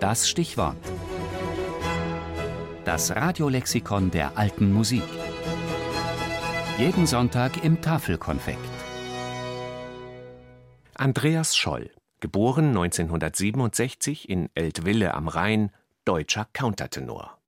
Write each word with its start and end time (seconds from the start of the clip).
Das 0.00 0.28
Stichwort. 0.28 0.76
Das 2.84 3.16
Radiolexikon 3.16 4.10
der 4.10 4.36
alten 4.36 4.72
Musik. 4.72 5.02
Jeden 6.78 7.06
Sonntag 7.06 7.64
im 7.64 7.80
Tafelkonfekt. 7.80 8.58
Andreas 10.94 11.56
Scholl, 11.56 11.90
geboren 12.20 12.68
1967 12.68 14.28
in 14.28 14.50
Eltville 14.54 15.14
am 15.14 15.28
Rhein, 15.28 15.70
deutscher 16.04 16.46
Countertenor. 16.52 17.38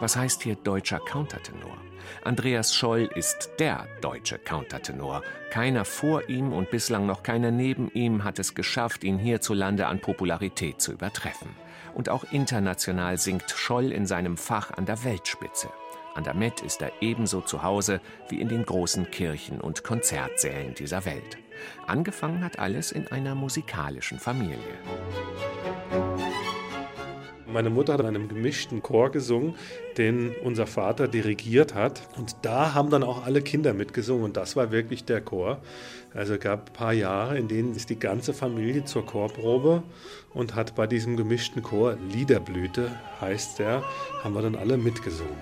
Was 0.00 0.16
heißt 0.16 0.42
hier 0.42 0.56
deutscher 0.56 1.00
Countertenor? 1.00 1.75
Andreas 2.24 2.74
Scholl 2.74 3.08
ist 3.14 3.50
der 3.58 3.86
deutsche 4.00 4.38
Countertenor. 4.38 5.22
Keiner 5.50 5.84
vor 5.84 6.28
ihm 6.28 6.52
und 6.52 6.70
bislang 6.70 7.06
noch 7.06 7.22
keiner 7.22 7.50
neben 7.50 7.90
ihm 7.92 8.24
hat 8.24 8.38
es 8.38 8.54
geschafft, 8.54 9.04
ihn 9.04 9.18
hierzulande 9.18 9.86
an 9.86 10.00
Popularität 10.00 10.80
zu 10.80 10.92
übertreffen. 10.92 11.48
Und 11.94 12.08
auch 12.08 12.24
international 12.30 13.18
singt 13.18 13.50
Scholl 13.50 13.92
in 13.92 14.06
seinem 14.06 14.36
Fach 14.36 14.70
an 14.70 14.86
der 14.86 15.02
Weltspitze. 15.04 15.68
An 16.14 16.24
der 16.24 16.34
Met 16.34 16.62
ist 16.62 16.80
er 16.80 16.92
ebenso 17.02 17.42
zu 17.42 17.62
Hause 17.62 18.00
wie 18.30 18.40
in 18.40 18.48
den 18.48 18.64
großen 18.64 19.10
Kirchen 19.10 19.60
und 19.60 19.84
Konzertsälen 19.84 20.74
dieser 20.74 21.04
Welt. 21.04 21.36
Angefangen 21.86 22.42
hat 22.42 22.58
alles 22.58 22.90
in 22.90 23.06
einer 23.08 23.34
musikalischen 23.34 24.18
Familie. 24.18 24.56
Meine 27.56 27.70
Mutter 27.70 27.94
hat 27.94 28.00
in 28.00 28.06
einem 28.06 28.28
gemischten 28.28 28.82
Chor 28.82 29.10
gesungen, 29.10 29.54
den 29.96 30.34
unser 30.44 30.66
Vater 30.66 31.08
dirigiert 31.08 31.74
hat. 31.74 32.02
Und 32.18 32.36
da 32.42 32.74
haben 32.74 32.90
dann 32.90 33.02
auch 33.02 33.24
alle 33.24 33.40
Kinder 33.40 33.72
mitgesungen. 33.72 34.24
Und 34.24 34.36
das 34.36 34.56
war 34.56 34.72
wirklich 34.72 35.06
der 35.06 35.22
Chor. 35.22 35.62
Also 36.12 36.36
gab 36.36 36.68
ein 36.68 36.72
paar 36.74 36.92
Jahre, 36.92 37.38
in 37.38 37.48
denen 37.48 37.74
ist 37.74 37.88
die 37.88 37.98
ganze 37.98 38.34
Familie 38.34 38.84
zur 38.84 39.06
Chorprobe 39.06 39.82
und 40.34 40.54
hat 40.54 40.74
bei 40.74 40.86
diesem 40.86 41.16
gemischten 41.16 41.62
Chor, 41.62 41.96
Liederblüte 42.12 42.90
heißt 43.22 43.58
der, 43.58 43.82
haben 44.22 44.34
wir 44.34 44.42
dann 44.42 44.54
alle 44.54 44.76
mitgesungen. 44.76 45.32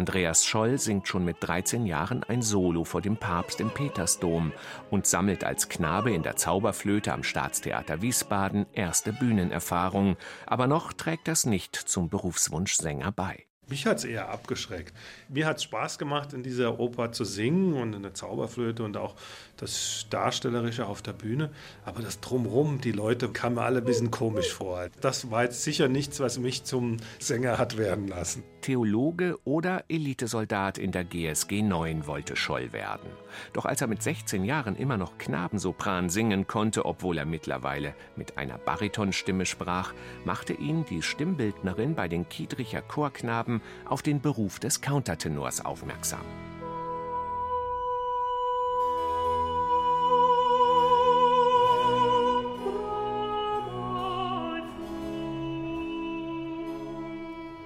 Andreas 0.00 0.46
Scholl 0.46 0.78
singt 0.78 1.08
schon 1.08 1.26
mit 1.26 1.36
13 1.40 1.84
Jahren 1.84 2.24
ein 2.24 2.40
Solo 2.40 2.84
vor 2.84 3.02
dem 3.02 3.18
Papst 3.18 3.60
im 3.60 3.68
Petersdom 3.68 4.50
und 4.88 5.06
sammelt 5.06 5.44
als 5.44 5.68
Knabe 5.68 6.10
in 6.10 6.22
der 6.22 6.36
Zauberflöte 6.36 7.12
am 7.12 7.22
Staatstheater 7.22 8.00
Wiesbaden 8.00 8.64
erste 8.72 9.12
Bühnenerfahrung, 9.12 10.16
aber 10.46 10.66
noch 10.66 10.94
trägt 10.94 11.28
das 11.28 11.44
nicht 11.44 11.76
zum 11.76 12.08
Berufswunsch 12.08 12.76
Sänger 12.76 13.12
bei. 13.12 13.44
Mich 13.70 13.86
hat 13.86 13.98
es 13.98 14.04
eher 14.04 14.30
abgeschreckt. 14.30 14.92
Mir 15.28 15.46
hat 15.46 15.58
es 15.58 15.62
Spaß 15.62 15.98
gemacht, 15.98 16.32
in 16.32 16.42
dieser 16.42 16.80
Oper 16.80 17.12
zu 17.12 17.24
singen 17.24 17.74
und 17.74 17.92
in 17.94 18.02
der 18.02 18.14
Zauberflöte 18.14 18.82
und 18.82 18.96
auch 18.96 19.14
das 19.58 20.06
Darstellerische 20.10 20.86
auf 20.86 21.02
der 21.02 21.12
Bühne. 21.12 21.52
Aber 21.84 22.02
das 22.02 22.18
Drumrum, 22.18 22.80
die 22.80 22.90
Leute 22.90 23.28
kamen 23.28 23.58
alle 23.58 23.78
ein 23.78 23.84
bisschen 23.84 24.10
komisch 24.10 24.52
vor. 24.52 24.88
Das 25.00 25.30
war 25.30 25.44
jetzt 25.44 25.62
sicher 25.62 25.86
nichts, 25.86 26.18
was 26.18 26.38
mich 26.38 26.64
zum 26.64 26.96
Sänger 27.20 27.58
hat 27.58 27.76
werden 27.76 28.08
lassen. 28.08 28.42
Theologe 28.60 29.38
oder 29.44 29.84
Elitesoldat 29.88 30.78
in 30.78 30.92
der 30.92 31.04
GSG 31.04 31.62
9 31.62 32.06
wollte 32.06 32.36
Scholl 32.36 32.72
werden. 32.72 33.10
Doch 33.52 33.64
als 33.64 33.80
er 33.80 33.86
mit 33.86 34.02
16 34.02 34.44
Jahren 34.44 34.76
immer 34.76 34.96
noch 34.96 35.18
Knabensopran 35.18 36.10
singen 36.10 36.46
konnte, 36.46 36.84
obwohl 36.84 37.18
er 37.18 37.26
mittlerweile 37.26 37.94
mit 38.16 38.38
einer 38.38 38.58
Baritonstimme 38.58 39.46
sprach, 39.46 39.94
machte 40.24 40.52
ihn 40.52 40.84
die 40.88 41.02
Stimmbildnerin 41.02 41.94
bei 41.94 42.08
den 42.08 42.28
Kiedricher 42.28 42.82
Chorknaben 42.82 43.60
auf 43.84 44.02
den 44.02 44.20
Beruf 44.20 44.58
des 44.58 44.80
Countertenors 44.80 45.64
aufmerksam. 45.64 46.24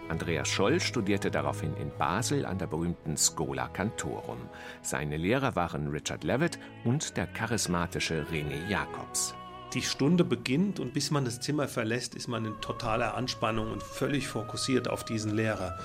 Andreas 0.09 0.49
Scholl 0.49 0.81
studierte 0.81 1.31
daraufhin 1.31 1.75
in 1.77 1.91
Basel 1.97 2.45
an 2.45 2.59
der 2.59 2.67
berühmten 2.67 3.17
Schola 3.17 3.69
Cantorum. 3.69 4.49
Seine 4.83 5.17
Lehrer 5.17 5.57
waren 5.57 5.89
Richard 5.89 6.25
Levitt 6.25 6.59
und 6.85 7.17
der 7.17 7.27
charismatische 7.27 8.27
René 8.31 8.69
Jacobs. 8.69 9.35
Die 9.73 9.83
Stunde 9.83 10.23
beginnt 10.23 10.79
und 10.79 10.93
bis 10.93 11.11
man 11.11 11.25
das 11.25 11.41
Zimmer 11.41 11.69
verlässt, 11.69 12.15
ist 12.15 12.29
man 12.29 12.45
in 12.45 12.61
totaler 12.61 13.15
Anspannung 13.15 13.73
und 13.73 13.83
völlig 13.83 14.29
fokussiert 14.29 14.89
auf 14.89 15.05
diesen 15.05 15.35
Lehrer. 15.35 15.79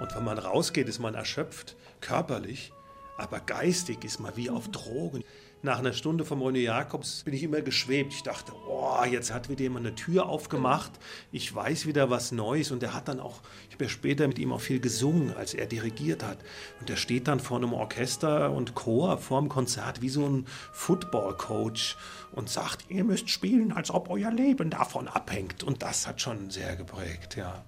Und 0.00 0.14
wenn 0.14 0.24
man 0.24 0.38
rausgeht, 0.38 0.88
ist 0.88 1.00
man 1.00 1.14
erschöpft, 1.14 1.76
körperlich, 2.00 2.72
aber 3.16 3.40
geistig 3.40 4.04
ist 4.04 4.20
man 4.20 4.36
wie 4.36 4.50
auf 4.50 4.68
Drogen. 4.68 5.24
Nach 5.64 5.78
einer 5.78 5.92
Stunde 5.92 6.24
vom 6.24 6.42
René 6.42 6.58
Jakobs 6.58 7.22
bin 7.22 7.34
ich 7.34 7.44
immer 7.44 7.60
geschwebt. 7.60 8.12
Ich 8.12 8.24
dachte, 8.24 8.52
oh, 8.68 9.04
jetzt 9.08 9.32
hat 9.32 9.48
wieder 9.48 9.62
jemand 9.62 9.86
eine 9.86 9.94
Tür 9.94 10.26
aufgemacht. 10.26 10.90
Ich 11.30 11.54
weiß 11.54 11.86
wieder 11.86 12.10
was 12.10 12.32
Neues. 12.32 12.72
Und 12.72 12.82
er 12.82 12.94
hat 12.94 13.06
dann 13.06 13.20
auch, 13.20 13.42
ich 13.68 13.74
habe 13.74 13.84
ja 13.84 13.90
später 13.90 14.26
mit 14.26 14.40
ihm 14.40 14.52
auch 14.52 14.60
viel 14.60 14.80
gesungen, 14.80 15.32
als 15.36 15.54
er 15.54 15.66
dirigiert 15.66 16.24
hat. 16.24 16.38
Und 16.80 16.90
er 16.90 16.96
steht 16.96 17.28
dann 17.28 17.38
vor 17.38 17.58
einem 17.58 17.74
Orchester 17.74 18.50
und 18.50 18.74
Chor 18.74 19.18
vorm 19.18 19.48
Konzert 19.48 20.02
wie 20.02 20.08
so 20.08 20.28
ein 20.28 20.46
Football-Coach 20.72 21.96
und 22.32 22.50
sagt, 22.50 22.86
ihr 22.88 23.04
müsst 23.04 23.30
spielen, 23.30 23.70
als 23.70 23.92
ob 23.92 24.10
euer 24.10 24.32
Leben 24.32 24.68
davon 24.68 25.06
abhängt. 25.06 25.62
Und 25.62 25.82
das 25.82 26.08
hat 26.08 26.20
schon 26.20 26.50
sehr 26.50 26.74
geprägt, 26.74 27.36
ja. 27.36 27.64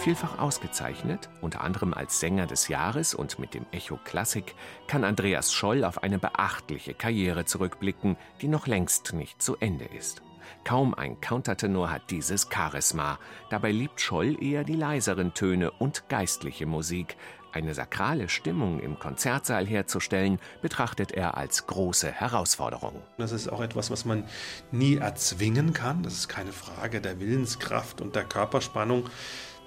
Vielfach 0.00 0.38
ausgezeichnet, 0.38 1.28
unter 1.40 1.60
anderem 1.60 1.92
als 1.92 2.20
Sänger 2.20 2.46
des 2.46 2.68
Jahres 2.68 3.14
und 3.14 3.38
mit 3.38 3.52
dem 3.52 3.66
Echo 3.72 3.98
Klassik, 4.04 4.54
kann 4.86 5.04
Andreas 5.04 5.52
Scholl 5.52 5.84
auf 5.84 6.02
eine 6.02 6.18
beachtliche 6.18 6.94
Karriere 6.94 7.44
zurückblicken, 7.44 8.16
die 8.40 8.48
noch 8.48 8.66
längst 8.66 9.12
nicht 9.12 9.42
zu 9.42 9.56
Ende 9.56 9.84
ist. 9.84 10.22
Kaum 10.64 10.94
ein 10.94 11.20
Countertenor 11.20 11.90
hat 11.90 12.10
dieses 12.10 12.48
Charisma. 12.50 13.18
Dabei 13.50 13.72
liebt 13.72 14.00
Scholl 14.00 14.42
eher 14.42 14.64
die 14.64 14.76
leiseren 14.76 15.34
Töne 15.34 15.72
und 15.72 16.08
geistliche 16.08 16.64
Musik. 16.64 17.16
Eine 17.52 17.74
sakrale 17.74 18.28
Stimmung 18.28 18.78
im 18.80 18.98
Konzertsaal 18.98 19.66
herzustellen, 19.66 20.38
betrachtet 20.62 21.12
er 21.12 21.36
als 21.36 21.66
große 21.66 22.10
Herausforderung. 22.10 23.02
Das 23.18 23.32
ist 23.32 23.48
auch 23.48 23.60
etwas, 23.60 23.90
was 23.90 24.04
man 24.04 24.24
nie 24.70 24.96
erzwingen 24.96 25.72
kann. 25.72 26.02
Das 26.02 26.14
ist 26.14 26.28
keine 26.28 26.52
Frage 26.52 27.00
der 27.00 27.20
Willenskraft 27.20 28.00
und 28.00 28.14
der 28.14 28.24
Körperspannung. 28.24 29.10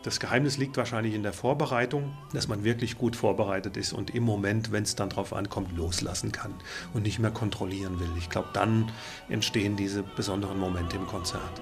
Das 0.04 0.20
Geheimnis 0.20 0.58
liegt 0.58 0.78
wahrscheinlich 0.78 1.14
in 1.14 1.22
der 1.22 1.34
Vorbereitung, 1.34 2.12
dass 2.34 2.48
man 2.48 2.64
wirklich 2.64 2.98
gut 2.98 3.16
vorbereitet 3.16 3.78
ist 3.78 3.94
und 3.94 4.16
im 4.16 4.24
Moment, 4.24 4.72
wenn 4.72 4.82
es 4.82 4.96
dann 4.96 5.10
darauf 5.10 5.32
ankommt, 5.32 5.78
loslassen 5.78 6.32
kann 6.32 6.56
und 6.94 7.04
nicht 7.04 7.20
mehr 7.20 7.30
kontrollieren 7.30 8.00
will. 8.00 8.10
Ich 8.18 8.30
glaube, 8.30 8.50
dann 8.54 8.92
entstehen 9.30 9.76
diese 9.76 10.02
besonderen 10.02 10.60
Momente 10.60 10.96
im 10.96 11.06
Konzert. 11.06 11.62